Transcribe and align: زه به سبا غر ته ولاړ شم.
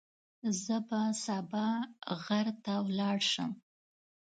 زه 0.63 0.75
به 0.87 1.01
سبا 1.23 1.67
غر 2.25 2.47
ته 2.63 2.73
ولاړ 2.87 3.17
شم. 3.31 3.51